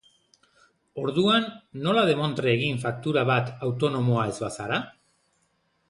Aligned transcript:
Orduan, 1.01 1.45
nola 1.89 2.05
demontre 2.13 2.51
egin 2.55 2.81
faktura 2.87 3.27
bat, 3.33 3.55
autonomoa 3.71 4.29
ez 4.33 4.37
bazara? 4.49 4.85